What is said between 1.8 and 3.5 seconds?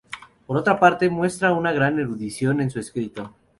erudición en su escrito.